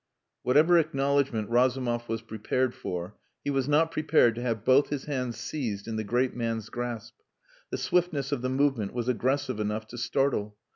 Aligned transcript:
Whatever 0.41 0.79
acknowledgment 0.79 1.47
Razumov 1.51 2.09
was 2.09 2.23
prepared 2.23 2.73
for, 2.73 3.19
he 3.43 3.51
was 3.51 3.67
not 3.69 3.91
prepared 3.91 4.33
to 4.33 4.41
have 4.41 4.65
both 4.65 4.89
his 4.89 5.05
hands 5.05 5.37
seized 5.37 5.87
in 5.87 5.95
the 5.95 6.03
great 6.03 6.35
man's 6.35 6.69
grasp. 6.69 7.13
The 7.69 7.77
swiftness 7.77 8.31
of 8.31 8.41
the 8.41 8.49
movement 8.49 8.93
was 8.95 9.07
aggressive 9.07 9.59
enough 9.59 9.85
to 9.89 9.99
startle. 9.99 10.57